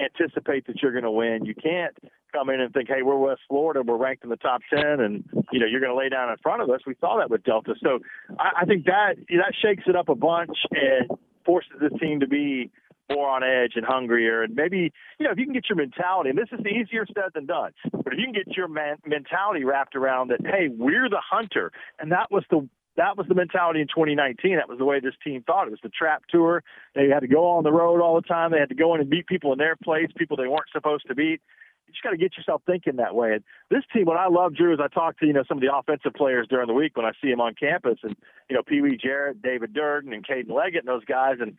anticipate 0.00 0.68
that 0.68 0.80
you're 0.80 0.92
going 0.92 1.02
to 1.02 1.10
win. 1.10 1.44
You 1.44 1.54
can't 1.56 1.96
come 2.38 2.50
in 2.50 2.60
and 2.60 2.72
think, 2.72 2.88
hey, 2.88 3.02
we're 3.02 3.16
West 3.16 3.40
Florida, 3.48 3.82
we're 3.82 3.96
ranked 3.96 4.24
in 4.24 4.30
the 4.30 4.36
top 4.36 4.60
ten, 4.72 5.00
and 5.00 5.24
you 5.50 5.60
know 5.60 5.66
you're 5.66 5.80
going 5.80 5.92
to 5.92 5.98
lay 5.98 6.08
down 6.08 6.30
in 6.30 6.36
front 6.38 6.62
of 6.62 6.70
us. 6.70 6.80
We 6.86 6.94
saw 7.00 7.18
that 7.18 7.30
with 7.30 7.44
Delta, 7.44 7.74
so 7.82 7.98
I, 8.38 8.62
I 8.62 8.64
think 8.64 8.84
that 8.86 9.14
that 9.28 9.52
shakes 9.60 9.84
it 9.86 9.96
up 9.96 10.08
a 10.08 10.14
bunch 10.14 10.56
and 10.70 11.10
forces 11.44 11.72
this 11.80 11.92
team 12.00 12.20
to 12.20 12.26
be 12.26 12.70
more 13.10 13.28
on 13.28 13.42
edge 13.42 13.72
and 13.74 13.86
hungrier. 13.86 14.42
And 14.42 14.54
maybe, 14.54 14.92
you 15.18 15.24
know, 15.24 15.32
if 15.32 15.38
you 15.38 15.44
can 15.44 15.54
get 15.54 15.64
your 15.68 15.76
mentality, 15.76 16.28
and 16.28 16.38
this 16.38 16.48
is 16.52 16.60
easier 16.66 17.06
said 17.06 17.30
than 17.34 17.46
done, 17.46 17.72
but 17.90 18.12
if 18.12 18.18
you 18.18 18.24
can 18.24 18.34
get 18.34 18.54
your 18.54 18.68
man, 18.68 18.96
mentality 19.06 19.64
wrapped 19.64 19.96
around 19.96 20.28
that, 20.28 20.40
hey, 20.44 20.68
we're 20.68 21.08
the 21.08 21.22
hunter, 21.28 21.72
and 21.98 22.12
that 22.12 22.30
was 22.30 22.44
the 22.50 22.68
that 22.96 23.16
was 23.16 23.26
the 23.28 23.34
mentality 23.34 23.80
in 23.80 23.86
2019. 23.86 24.56
That 24.56 24.68
was 24.68 24.78
the 24.78 24.84
way 24.84 24.98
this 24.98 25.14
team 25.22 25.44
thought. 25.46 25.68
It 25.68 25.70
was 25.70 25.78
the 25.84 25.88
trap 25.88 26.24
tour. 26.28 26.64
They 26.96 27.08
had 27.08 27.20
to 27.20 27.28
go 27.28 27.46
on 27.46 27.62
the 27.62 27.70
road 27.70 28.02
all 28.02 28.16
the 28.16 28.26
time. 28.26 28.50
They 28.50 28.58
had 28.58 28.70
to 28.70 28.74
go 28.74 28.92
in 28.94 29.00
and 29.00 29.08
beat 29.08 29.28
people 29.28 29.52
in 29.52 29.58
their 29.58 29.76
place, 29.76 30.08
people 30.16 30.36
they 30.36 30.48
weren't 30.48 30.68
supposed 30.72 31.06
to 31.06 31.14
beat. 31.14 31.40
You 31.88 31.92
just 31.92 32.02
got 32.02 32.10
to 32.10 32.16
get 32.18 32.36
yourself 32.36 32.62
thinking 32.66 32.96
that 32.96 33.14
way. 33.14 33.32
And 33.32 33.44
this 33.70 33.82
team, 33.92 34.04
what 34.04 34.18
I 34.18 34.28
love, 34.28 34.54
Drew, 34.54 34.74
is 34.74 34.80
I 34.80 34.88
talk 34.88 35.18
to 35.20 35.26
you 35.26 35.32
know 35.32 35.42
some 35.48 35.58
of 35.58 35.62
the 35.62 35.74
offensive 35.74 36.12
players 36.14 36.46
during 36.48 36.68
the 36.68 36.74
week 36.74 36.96
when 36.96 37.06
I 37.06 37.12
see 37.20 37.30
them 37.30 37.40
on 37.40 37.54
campus, 37.54 37.98
and 38.02 38.14
you 38.48 38.56
know 38.56 38.62
Pee 38.62 38.82
Wee 38.82 38.98
Jarrett, 39.02 39.42
David 39.42 39.72
Durden, 39.72 40.12
and 40.12 40.26
Caden 40.26 40.50
Leggett, 40.52 40.80
and 40.80 40.88
those 40.88 41.04
guys, 41.04 41.36
and 41.40 41.56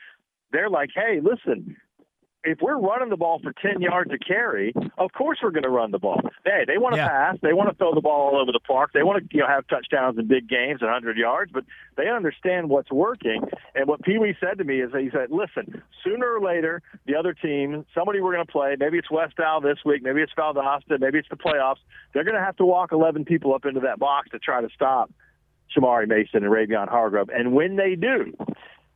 they're 0.52 0.70
like, 0.70 0.90
hey, 0.94 1.20
listen, 1.22 1.76
if 2.44 2.60
we're 2.62 2.78
running 2.78 3.10
the 3.10 3.18
ball 3.18 3.40
for 3.44 3.54
10 3.62 3.82
yards 3.82 4.12
a 4.14 4.18
carry, 4.18 4.74
of 4.98 5.12
course 5.12 5.40
we're 5.44 5.52
going 5.52 5.64
to 5.64 5.70
run 5.70 5.92
the 5.92 6.00
ball. 6.00 6.22
Hey, 6.46 6.64
they 6.66 6.78
want 6.78 6.96
to 6.96 7.02
yeah. 7.02 7.08
pass. 7.08 7.38
They 7.42 7.54
want 7.54 7.70
to 7.70 7.76
throw 7.76 7.94
the 7.94 8.02
ball 8.02 8.30
all 8.30 8.42
over 8.42 8.52
the 8.52 8.62
park. 8.62 8.92
They 8.94 9.04
want 9.04 9.20
to 9.30 9.36
you 9.36 9.42
know 9.42 9.48
have 9.48 9.68
touchdowns 9.68 10.18
in 10.18 10.28
big 10.28 10.48
games, 10.48 10.82
and 10.82 10.90
100 10.90 11.18
yards, 11.18 11.52
but 11.52 11.66
they 11.98 12.08
understand 12.08 12.70
what's 12.70 12.92
working. 12.92 13.42
And 13.76 13.88
what 13.88 14.02
Pee 14.04 14.18
Wee 14.18 14.36
said 14.40 14.58
to 14.60 14.64
me 14.64 14.82
is 14.82 14.92
he 14.94 15.10
said, 15.12 15.32
listen, 15.32 15.82
sooner 16.04 16.34
or 16.34 16.42
later, 16.42 16.82
the 17.06 17.16
other 17.16 17.34
team, 17.34 17.86
somebody 17.94 18.22
we're 18.22 18.34
going 18.34 18.46
to 18.46 18.52
play, 18.52 18.76
maybe 18.80 18.98
it's 18.98 19.12
West 19.12 19.40
Al 19.40 19.62
this 19.62 19.80
week, 19.86 20.02
maybe 20.02 20.22
it's 20.22 20.34
Valdosta, 20.38 21.00
maybe 21.00 21.20
it's 21.20 21.30
the 21.30 21.36
playoffs, 21.36 21.80
they're 22.14 22.24
going 22.24 22.38
to 22.38 22.44
have 22.44 22.56
to 22.58 22.66
walk 22.66 22.92
11 22.92 23.26
people 23.26 23.54
up 23.54 23.66
into 23.66 23.82
that 23.82 24.00
box 24.00 24.30
to 24.32 24.40
try 24.40 24.62
to 24.62 24.70
stop 24.74 25.12
Shamari 25.76 26.08
Mason 26.08 26.44
and 26.44 26.52
Ravion 26.52 26.88
Hargrove. 26.88 27.30
And 27.30 27.54
when 27.54 27.76
they 27.76 27.96
do, 27.96 28.34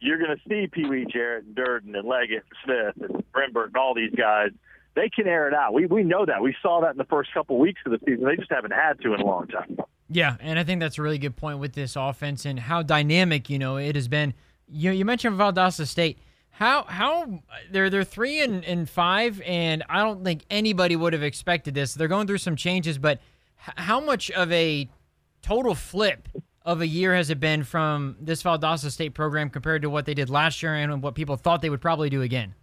you're 0.04 0.18
going 0.18 0.38
to 0.38 0.50
see 0.50 0.68
Pee 0.68 0.86
Wee 0.86 1.06
Jarrett 1.12 1.46
and 1.46 1.56
Durden 1.56 1.96
and 1.96 2.08
Leggett 2.08 2.44
and 2.44 2.94
Smith 2.96 3.10
and 3.10 3.24
Rembert 3.34 3.68
and 3.68 3.78
all 3.78 3.94
these 3.96 4.14
guys. 4.16 4.50
They 4.96 5.10
can 5.10 5.28
air 5.28 5.48
it 5.48 5.56
out. 5.56 5.74
We 5.74 5.88
we 5.88 6.04
know 6.04 6.26
that. 6.26 6.42
We 6.44 6.56
saw 6.62 6.82
that 6.82 6.92
in 6.92 6.98
the 6.98 7.06
first 7.06 7.34
couple 7.34 7.58
weeks 7.58 7.82
of 7.86 7.94
the 7.94 8.00
season. 8.06 8.26
They 8.26 8.36
just 8.36 8.52
haven't 8.52 8.74
had 8.74 9.00
to 9.02 9.14
in 9.14 9.22
a 9.22 9.26
long 9.26 9.48
time. 9.48 9.78
Yeah, 10.10 10.36
and 10.40 10.60
I 10.60 10.64
think 10.64 10.82
that's 10.82 11.00
a 11.00 11.02
really 11.02 11.18
good 11.18 11.36
point 11.36 11.58
with 11.58 11.74
this 11.74 11.96
offense 11.96 12.46
and 12.46 12.60
how 12.60 12.84
dynamic 12.84 13.50
you 13.50 13.58
know 13.58 13.78
it 13.78 13.96
has 13.96 14.08
been. 14.08 14.36
You 14.68 14.92
you 14.92 15.06
mentioned 15.06 15.40
Valdosta 15.40 15.88
State. 15.88 16.20
How 16.52 16.84
how 16.84 17.42
they're 17.72 17.90
they're 17.90 18.04
three 18.04 18.42
and, 18.42 18.64
and 18.64 18.88
five, 18.88 19.42
and 19.42 19.84
I 19.90 20.04
don't 20.04 20.24
think 20.24 20.46
anybody 20.52 20.96
would 20.96 21.14
have 21.14 21.24
expected 21.24 21.74
this. 21.74 21.96
They're 21.96 22.08
going 22.08 22.28
through 22.28 22.38
some 22.38 22.56
changes, 22.56 23.00
but 23.00 23.20
how 23.56 24.00
much 24.00 24.30
of 24.30 24.52
a 24.52 24.88
total 25.42 25.74
flip 25.74 26.28
of 26.66 26.82
a 26.82 26.88
year 26.88 27.14
has 27.14 27.30
it 27.30 27.40
been 27.40 27.64
from 27.64 28.16
this 28.20 28.44
Valdosta 28.44 28.90
State 28.92 29.14
program 29.14 29.50
compared 29.50 29.82
to 29.82 29.90
what 29.90 30.06
they 30.06 30.14
did 30.14 30.30
last 30.30 30.64
year 30.64 30.76
and 30.76 31.02
what 31.02 31.16
people 31.16 31.36
thought 31.36 31.62
they 31.62 31.70
would 31.70 31.82
probably 31.82 32.10
do 32.10 32.22
again? 32.22 32.56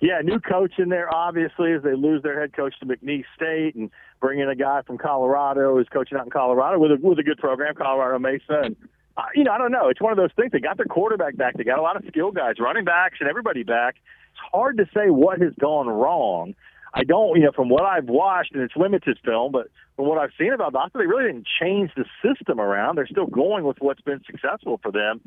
Yeah, 0.00 0.20
new 0.22 0.38
coach 0.38 0.74
in 0.78 0.90
there, 0.90 1.12
obviously, 1.12 1.72
as 1.72 1.82
they 1.82 1.94
lose 1.94 2.22
their 2.22 2.40
head 2.40 2.52
coach 2.52 2.78
to 2.78 2.86
McNeese 2.86 3.24
State 3.34 3.74
and 3.74 3.90
bring 4.20 4.38
in 4.38 4.48
a 4.48 4.54
guy 4.54 4.82
from 4.82 4.96
Colorado 4.96 5.74
who's 5.74 5.88
coaching 5.92 6.16
out 6.16 6.24
in 6.24 6.30
Colorado 6.30 6.78
with 6.78 6.92
a, 6.92 6.98
with 7.02 7.18
a 7.18 7.24
good 7.24 7.38
program, 7.38 7.74
Colorado 7.74 8.18
Mesa. 8.20 8.60
And, 8.62 8.76
uh, 9.16 9.22
you 9.34 9.42
know, 9.42 9.50
I 9.50 9.58
don't 9.58 9.72
know. 9.72 9.88
It's 9.88 10.00
one 10.00 10.12
of 10.12 10.16
those 10.16 10.30
things. 10.36 10.52
They 10.52 10.60
got 10.60 10.76
their 10.76 10.86
quarterback 10.86 11.36
back. 11.36 11.56
They 11.56 11.64
got 11.64 11.80
a 11.80 11.82
lot 11.82 11.96
of 11.96 12.04
skill 12.06 12.30
guys, 12.30 12.54
running 12.60 12.84
backs, 12.84 13.16
and 13.18 13.28
everybody 13.28 13.64
back. 13.64 13.96
It's 13.96 14.40
hard 14.52 14.76
to 14.78 14.84
say 14.94 15.10
what 15.10 15.40
has 15.40 15.52
gone 15.58 15.88
wrong. 15.88 16.54
I 16.98 17.04
don't, 17.04 17.36
you 17.38 17.44
know, 17.44 17.52
from 17.52 17.68
what 17.68 17.84
I've 17.84 18.08
watched, 18.08 18.52
and 18.54 18.62
it's 18.62 18.74
limited 18.74 19.20
film, 19.24 19.52
but 19.52 19.68
from 19.94 20.06
what 20.08 20.18
I've 20.18 20.32
seen 20.36 20.52
about 20.52 20.72
Valdosta, 20.72 20.98
they 20.98 21.06
really 21.06 21.30
didn't 21.30 21.46
change 21.60 21.92
the 21.96 22.04
system 22.26 22.60
around. 22.60 22.96
They're 22.96 23.06
still 23.06 23.26
going 23.26 23.62
with 23.62 23.76
what's 23.78 24.00
been 24.00 24.20
successful 24.26 24.80
for 24.82 24.90
them. 24.90 25.20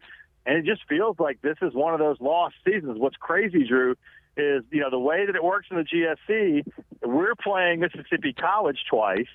And 0.45 0.57
it 0.57 0.65
just 0.65 0.81
feels 0.89 1.15
like 1.17 1.41
this 1.41 1.55
is 1.61 1.73
one 1.73 1.93
of 1.93 1.99
those 2.01 2.17
lost 2.19 2.55
seasons. 2.65 2.99
What's 2.99 3.15
crazy, 3.15 3.65
Drew, 3.65 3.91
is 4.35 4.63
you 4.69 4.81
know 4.81 4.89
the 4.89 4.99
way 4.99 5.25
that 5.25 5.33
it 5.33 5.43
works 5.43 5.67
in 5.71 5.77
the 5.77 5.83
GSC. 5.83 6.65
We're 7.05 7.35
playing 7.35 7.79
Mississippi 7.79 8.33
College 8.33 8.79
twice, 8.89 9.31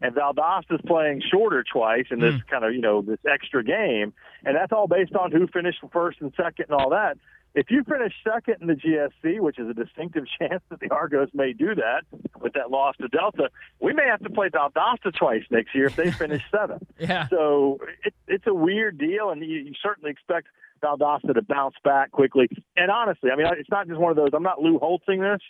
and 0.00 0.14
Valdosta's 0.14 0.82
playing 0.86 1.22
Shorter 1.32 1.64
twice 1.64 2.06
in 2.12 2.20
this 2.20 2.34
mm. 2.34 2.46
kind 2.48 2.64
of 2.64 2.74
you 2.74 2.80
know 2.80 3.02
this 3.02 3.18
extra 3.28 3.64
game, 3.64 4.12
and 4.44 4.54
that's 4.54 4.70
all 4.70 4.86
based 4.86 5.16
on 5.16 5.32
who 5.32 5.48
finished 5.48 5.78
first 5.92 6.20
and 6.20 6.32
second 6.36 6.66
and 6.68 6.80
all 6.80 6.90
that. 6.90 7.18
If 7.54 7.70
you 7.70 7.84
finish 7.84 8.12
second 8.24 8.56
in 8.62 8.66
the 8.66 8.74
GSC, 8.74 9.40
which 9.40 9.58
is 9.58 9.68
a 9.68 9.74
distinctive 9.74 10.24
chance 10.38 10.62
that 10.70 10.80
the 10.80 10.90
Argos 10.90 11.28
may 11.34 11.52
do 11.52 11.74
that 11.74 12.02
with 12.40 12.54
that 12.54 12.70
loss 12.70 12.96
to 12.98 13.08
Delta, 13.08 13.50
we 13.80 13.92
may 13.92 14.06
have 14.06 14.20
to 14.20 14.30
play 14.30 14.48
Valdosta 14.48 15.14
twice 15.16 15.42
next 15.50 15.74
year 15.74 15.86
if 15.86 15.96
they 15.96 16.10
finish 16.24 16.42
seventh. 16.50 16.84
yeah. 16.98 17.28
So 17.28 17.78
it, 18.04 18.14
it's 18.26 18.46
a 18.46 18.54
weird 18.54 18.98
deal, 18.98 19.30
and 19.30 19.42
you, 19.42 19.58
you 19.58 19.72
certainly 19.82 20.10
expect 20.10 20.48
Valdosta 20.82 21.34
to 21.34 21.42
bounce 21.42 21.76
back 21.84 22.10
quickly. 22.10 22.48
And 22.76 22.90
honestly, 22.90 23.30
I 23.30 23.36
mean, 23.36 23.46
it's 23.58 23.70
not 23.70 23.86
just 23.86 24.00
one 24.00 24.10
of 24.10 24.16
those. 24.16 24.30
I'm 24.34 24.42
not 24.42 24.60
Lou 24.60 24.78
Holtzing 24.78 25.20
this, 25.20 25.42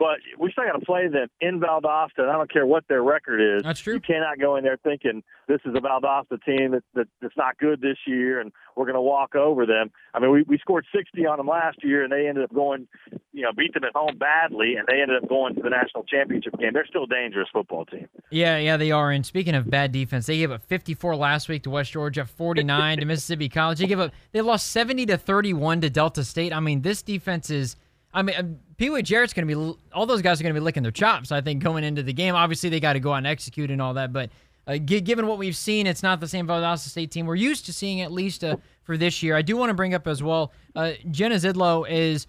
but 0.00 0.16
we 0.38 0.50
still 0.50 0.64
got 0.64 0.78
to 0.78 0.84
play 0.86 1.08
them 1.08 1.28
in 1.42 1.60
Valdosta, 1.60 2.20
and 2.20 2.30
I 2.30 2.32
don't 2.32 2.50
care 2.50 2.64
what 2.64 2.84
their 2.88 3.02
record 3.02 3.38
is. 3.38 3.62
That's 3.62 3.80
true. 3.80 3.94
You 3.94 4.00
cannot 4.00 4.40
go 4.40 4.56
in 4.56 4.64
there 4.64 4.78
thinking 4.82 5.22
this 5.46 5.60
is 5.66 5.74
a 5.76 5.80
Valdosta 5.80 6.42
team 6.42 6.70
that, 6.70 6.82
that 6.94 7.06
that's 7.20 7.36
not 7.36 7.58
good 7.58 7.82
this 7.82 7.98
year, 8.06 8.40
and 8.40 8.50
we're 8.76 8.86
going 8.86 8.94
to 8.94 9.02
walk 9.02 9.34
over 9.34 9.66
them. 9.66 9.90
I 10.14 10.20
mean, 10.20 10.30
we 10.30 10.42
we 10.44 10.56
scored 10.56 10.86
60 10.96 11.26
on 11.26 11.36
them 11.36 11.48
last 11.48 11.84
year, 11.84 12.02
and 12.02 12.10
they 12.10 12.26
ended 12.26 12.44
up 12.44 12.54
going, 12.54 12.88
you 13.34 13.42
know, 13.42 13.50
beat 13.54 13.74
them 13.74 13.84
at 13.84 13.92
home 13.94 14.16
badly, 14.16 14.76
and 14.76 14.88
they 14.88 15.02
ended 15.02 15.22
up 15.22 15.28
going 15.28 15.54
to 15.56 15.60
the 15.60 15.68
national 15.68 16.04
championship 16.04 16.58
game. 16.58 16.70
They're 16.72 16.86
still 16.86 17.04
a 17.04 17.06
dangerous 17.06 17.50
football 17.52 17.84
team. 17.84 18.08
Yeah, 18.30 18.56
yeah, 18.56 18.78
they 18.78 18.92
are. 18.92 19.10
And 19.10 19.26
speaking 19.26 19.54
of 19.54 19.68
bad 19.68 19.92
defense, 19.92 20.24
they 20.24 20.38
gave 20.38 20.50
up 20.50 20.62
54 20.62 21.14
last 21.14 21.50
week 21.50 21.64
to 21.64 21.70
West 21.70 21.92
Georgia, 21.92 22.24
49 22.24 23.00
to 23.00 23.04
Mississippi 23.04 23.50
College. 23.50 23.80
They 23.80 23.86
gave 23.86 24.00
up. 24.00 24.12
They 24.32 24.40
lost 24.40 24.68
70 24.68 25.04
to 25.06 25.18
31 25.18 25.82
to 25.82 25.90
Delta 25.90 26.24
State. 26.24 26.54
I 26.54 26.60
mean, 26.60 26.80
this 26.80 27.02
defense 27.02 27.50
is 27.50 27.76
I 28.12 28.22
mean, 28.22 28.58
Pee 28.76 28.90
Wee 28.90 29.02
Jarrett's 29.02 29.32
going 29.32 29.46
to 29.46 29.54
be, 29.54 29.78
all 29.92 30.06
those 30.06 30.22
guys 30.22 30.40
are 30.40 30.42
going 30.42 30.54
to 30.54 30.60
be 30.60 30.64
licking 30.64 30.82
their 30.82 30.92
chops, 30.92 31.30
I 31.30 31.40
think, 31.40 31.62
going 31.62 31.84
into 31.84 32.02
the 32.02 32.12
game. 32.12 32.34
Obviously, 32.34 32.68
they 32.68 32.80
got 32.80 32.94
to 32.94 33.00
go 33.00 33.12
out 33.12 33.18
and 33.18 33.26
execute 33.26 33.70
and 33.70 33.80
all 33.80 33.94
that. 33.94 34.12
But 34.12 34.30
uh, 34.66 34.78
given 34.78 35.26
what 35.26 35.38
we've 35.38 35.56
seen, 35.56 35.86
it's 35.86 36.02
not 36.02 36.20
the 36.20 36.28
same 36.28 36.46
Valdosta 36.46 36.88
State 36.88 37.10
team 37.10 37.26
we're 37.26 37.36
used 37.36 37.66
to 37.66 37.72
seeing, 37.72 38.00
at 38.00 38.10
least 38.10 38.42
uh, 38.42 38.56
for 38.82 38.96
this 38.96 39.22
year. 39.22 39.36
I 39.36 39.42
do 39.42 39.56
want 39.56 39.70
to 39.70 39.74
bring 39.74 39.94
up 39.94 40.06
as 40.08 40.22
well 40.22 40.52
uh, 40.74 40.92
Jenna 41.10 41.36
Zidlow 41.36 41.88
is 41.88 42.26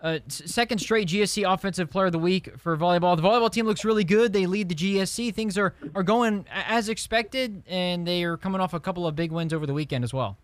uh, 0.00 0.18
second 0.28 0.78
straight 0.78 1.08
GSC 1.08 1.50
Offensive 1.50 1.90
Player 1.90 2.06
of 2.06 2.12
the 2.12 2.18
Week 2.18 2.50
for 2.58 2.76
volleyball. 2.76 3.16
The 3.16 3.22
volleyball 3.22 3.50
team 3.50 3.66
looks 3.66 3.84
really 3.84 4.04
good. 4.04 4.32
They 4.32 4.46
lead 4.46 4.68
the 4.68 4.74
GSC. 4.74 5.34
Things 5.34 5.56
are, 5.56 5.74
are 5.94 6.02
going 6.02 6.44
as 6.52 6.88
expected, 6.88 7.62
and 7.66 8.06
they 8.06 8.24
are 8.24 8.36
coming 8.36 8.60
off 8.60 8.74
a 8.74 8.80
couple 8.80 9.06
of 9.06 9.16
big 9.16 9.32
wins 9.32 9.52
over 9.52 9.66
the 9.66 9.74
weekend 9.74 10.04
as 10.04 10.12
well. 10.12 10.36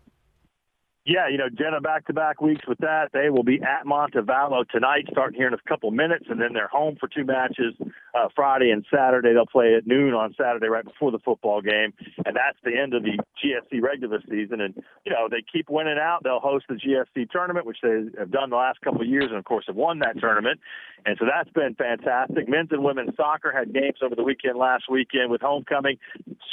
Yeah, 1.03 1.27
you 1.29 1.37
know, 1.37 1.49
Jenna 1.49 1.81
back 1.81 2.05
to 2.07 2.13
back 2.13 2.41
weeks 2.41 2.67
with 2.67 2.77
that. 2.79 3.09
They 3.11 3.31
will 3.31 3.43
be 3.43 3.59
at 3.61 3.85
Montevallo 3.87 4.69
tonight, 4.69 5.05
starting 5.09 5.35
here 5.35 5.47
in 5.47 5.53
a 5.53 5.57
couple 5.67 5.89
minutes, 5.89 6.25
and 6.29 6.39
then 6.39 6.53
they're 6.53 6.67
home 6.67 6.95
for 6.99 7.07
two 7.07 7.25
matches 7.25 7.73
uh, 8.13 8.27
Friday 8.35 8.71
and 8.71 8.85
Saturday. 8.93 9.33
They'll 9.33 9.45
play 9.45 9.75
at 9.75 9.87
noon 9.87 10.13
on 10.13 10.33
Saturday, 10.37 10.67
right 10.67 10.83
before 10.83 11.11
the 11.11 11.19
football 11.19 11.61
game, 11.61 11.93
and 12.25 12.35
that's 12.35 12.57
the 12.63 12.77
end 12.77 12.93
of 12.93 13.03
the 13.03 13.17
GSC 13.43 13.81
regular 13.81 14.19
season. 14.29 14.61
And 14.61 14.75
you 15.05 15.11
know, 15.11 15.27
they 15.29 15.43
keep 15.51 15.69
winning 15.69 15.97
out. 15.99 16.21
They'll 16.23 16.39
host 16.39 16.65
the 16.69 16.75
GSC 16.75 17.29
tournament, 17.29 17.65
which 17.65 17.79
they 17.81 18.05
have 18.17 18.31
done 18.31 18.49
the 18.49 18.55
last 18.55 18.81
couple 18.81 19.01
of 19.01 19.07
years, 19.07 19.27
and 19.29 19.37
of 19.37 19.45
course 19.45 19.65
have 19.67 19.75
won 19.75 19.99
that 19.99 20.19
tournament. 20.19 20.59
And 21.05 21.17
so 21.19 21.25
that's 21.25 21.49
been 21.49 21.75
fantastic. 21.75 22.47
Men's 22.47 22.69
and 22.71 22.83
women's 22.83 23.15
soccer 23.15 23.51
had 23.51 23.73
games 23.73 23.97
over 24.03 24.15
the 24.15 24.23
weekend 24.23 24.57
last 24.57 24.83
weekend 24.89 25.31
with 25.31 25.41
homecoming, 25.41 25.97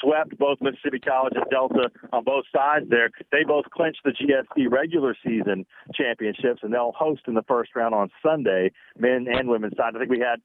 swept 0.01 0.39
both 0.39 0.59
Mississippi 0.61 1.01
College 1.01 1.35
and 1.37 1.45
Delta 1.51 1.91
on 2.13 2.25
both 2.25 2.45
sides 2.55 2.87
there. 2.89 3.11
They 3.31 3.45
both 3.47 3.67
clinched 3.71 4.01
the 4.05 4.13
GSC 4.13 4.71
regular 4.71 5.15
season 5.25 5.67
championships, 5.95 6.61
and 6.63 6.73
they'll 6.73 6.93
host 6.97 7.23
in 7.27 7.35
the 7.35 7.43
first 7.43 7.77
round 7.77 7.95
on 7.95 8.11
Sunday, 8.23 8.73
men 8.99 9.27
and 9.31 9.49
women's 9.49 9.77
side. 9.77 9.95
I 9.95 9.99
think 9.99 10.11
we 10.11 10.21
had 10.21 10.41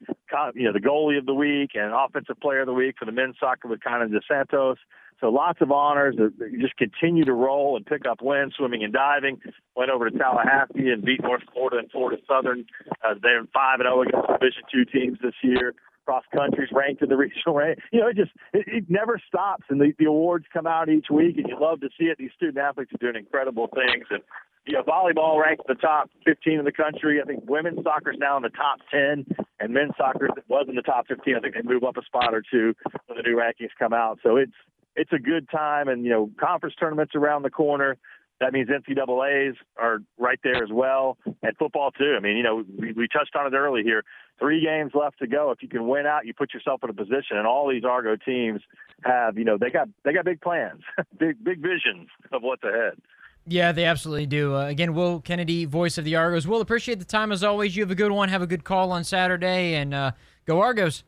you 0.55 0.65
know 0.65 0.73
the 0.73 0.79
goalie 1.03 1.17
of 1.17 1.25
the 1.25 1.33
week 1.33 1.71
and 1.75 1.93
offensive 1.93 2.39
player 2.39 2.61
of 2.61 2.67
the 2.67 2.73
week 2.73 2.95
for 2.97 3.05
the 3.05 3.11
men's 3.11 3.35
soccer 3.39 3.67
with 3.67 3.81
Kana 3.81 4.07
DeSantos. 4.07 4.77
So 5.19 5.29
lots 5.29 5.61
of 5.61 5.71
honors. 5.71 6.15
You 6.17 6.59
just 6.59 6.75
continue 6.75 7.23
to 7.25 7.33
roll 7.33 7.77
and 7.77 7.85
pick 7.85 8.05
up 8.05 8.21
wins, 8.21 8.53
swimming 8.57 8.83
and 8.83 8.91
diving. 8.91 9.39
Went 9.75 9.89
over 9.89 10.09
to 10.09 10.17
Tallahassee 10.17 10.89
and 10.89 11.03
beat 11.03 11.21
North 11.21 11.43
Florida 11.53 11.77
and 11.77 11.91
Florida 11.91 12.21
Southern. 12.27 12.65
Uh, 13.03 13.13
they're 13.21 13.43
five 13.53 13.79
and 13.79 13.87
zero 13.87 13.99
oh 13.99 14.01
against 14.01 14.27
Division 14.27 14.63
two 14.71 14.85
teams 14.85 15.17
this 15.21 15.35
year. 15.41 15.75
Cross 16.05 16.25
country's 16.35 16.69
ranked 16.73 17.01
in 17.01 17.07
the 17.07 17.15
regional 17.23 17.55
rank. 17.55 17.79
You 17.93 18.01
know, 18.01 18.07
it 18.07 18.17
just 18.17 18.31
it, 18.51 18.65
it 18.67 18.85
never 18.89 19.21
stops, 19.25 19.63
and 19.69 19.79
the, 19.79 19.93
the 19.97 20.05
awards 20.05 20.45
come 20.51 20.67
out 20.67 20.89
each 20.89 21.07
week, 21.09 21.37
and 21.37 21.47
you 21.47 21.57
love 21.57 21.79
to 21.81 21.89
see 21.97 22.05
it. 22.05 22.17
These 22.17 22.31
student 22.35 22.57
athletes 22.57 22.91
are 22.93 22.97
doing 22.97 23.15
incredible 23.15 23.69
things, 23.73 24.07
and 24.09 24.19
you 24.65 24.73
know, 24.73 24.83
volleyball 24.83 25.41
ranked 25.41 25.67
the 25.67 25.75
top 25.75 26.09
15 26.25 26.59
in 26.59 26.65
the 26.65 26.71
country. 26.71 27.21
I 27.21 27.25
think 27.25 27.43
women's 27.49 27.83
soccer 27.83 28.11
is 28.11 28.17
now 28.19 28.37
in 28.37 28.43
the 28.43 28.49
top 28.49 28.79
10, 28.91 29.25
and 29.63 29.73
men's 29.73 29.93
soccer 29.97 30.27
was 30.49 30.65
in 30.67 30.75
the 30.75 30.81
top 30.81 31.07
15. 31.07 31.35
I 31.35 31.39
think 31.39 31.55
they 31.55 31.61
move 31.61 31.85
up 31.85 31.95
a 31.95 32.03
spot 32.03 32.33
or 32.33 32.43
two 32.51 32.73
when 33.07 33.17
the 33.17 33.23
new 33.23 33.37
rankings 33.37 33.69
come 33.79 33.93
out. 33.93 34.19
So 34.21 34.35
it's 34.35 34.51
it's 34.95 35.11
a 35.13 35.17
good 35.17 35.49
time, 35.49 35.87
and 35.87 36.03
you 36.03 36.11
know, 36.11 36.29
conference 36.39 36.75
tournaments 36.79 37.15
around 37.15 37.43
the 37.43 37.49
corner. 37.49 37.97
That 38.41 38.51
means 38.51 38.67
NCAA's 38.67 39.55
are 39.77 39.99
right 40.17 40.39
there 40.43 40.61
as 40.61 40.69
well, 40.69 41.17
and 41.25 41.57
football 41.57 41.91
too. 41.91 42.15
I 42.17 42.19
mean, 42.19 42.35
you 42.35 42.43
know, 42.43 42.63
we, 42.77 42.91
we 42.91 43.07
touched 43.07 43.35
on 43.37 43.47
it 43.47 43.55
early 43.55 43.83
here. 43.83 44.03
Three 44.37 44.61
games 44.61 44.91
left 44.93 45.19
to 45.19 45.27
go. 45.27 45.51
If 45.51 45.63
you 45.63 45.69
can 45.69 45.87
win 45.87 46.05
out, 46.05 46.25
you 46.25 46.33
put 46.33 46.53
yourself 46.53 46.81
in 46.83 46.89
a 46.89 46.93
position. 46.93 47.37
And 47.37 47.47
all 47.47 47.69
these 47.69 47.85
Argo 47.85 48.17
teams 48.17 48.59
have, 49.05 49.37
you 49.37 49.45
know, 49.45 49.57
they 49.57 49.69
got 49.69 49.87
they 50.03 50.11
got 50.11 50.25
big 50.25 50.41
plans, 50.41 50.81
big 51.17 51.41
big 51.41 51.61
visions 51.61 52.09
of 52.33 52.41
what's 52.41 52.63
ahead. 52.63 52.99
Yeah, 53.45 53.71
they 53.73 53.85
absolutely 53.85 54.25
do. 54.25 54.55
Uh, 54.55 54.67
again, 54.67 54.93
Will 54.93 55.19
Kennedy, 55.19 55.65
voice 55.65 55.97
of 55.97 56.05
the 56.05 56.15
Argos. 56.15 56.47
Will, 56.47 56.61
appreciate 56.61 56.99
the 56.99 57.05
time 57.05 57.31
as 57.31 57.43
always. 57.43 57.75
You 57.75 57.83
have 57.83 57.91
a 57.91 57.95
good 57.95 58.11
one. 58.11 58.29
Have 58.29 58.41
a 58.41 58.47
good 58.47 58.63
call 58.63 58.91
on 58.91 59.03
Saturday, 59.03 59.75
and 59.75 59.93
uh, 59.93 60.11
go 60.45 60.61
Argos 60.61 61.03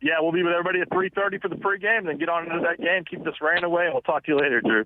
yeah, 0.00 0.14
we'll 0.20 0.32
be 0.32 0.42
with 0.42 0.52
everybody 0.52 0.80
at 0.80 0.90
3:30 0.90 1.40
for 1.40 1.48
the 1.48 1.56
pregame. 1.56 2.06
Then 2.06 2.18
get 2.18 2.28
on 2.28 2.44
into 2.44 2.60
that 2.60 2.78
game. 2.78 3.04
Keep 3.04 3.24
this 3.24 3.40
rain 3.40 3.64
away, 3.64 3.84
and 3.84 3.94
we'll 3.94 4.02
talk 4.02 4.24
to 4.24 4.32
you 4.32 4.38
later, 4.38 4.60
Drew. 4.60 4.84